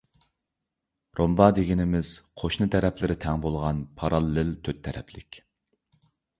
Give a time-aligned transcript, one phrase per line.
[1.19, 2.13] رومبا دېگىنىمىز،
[2.43, 5.43] قوشنا تەرەپلىرى تەڭ بولغان پاراللېل تۆت تەرەپلىك.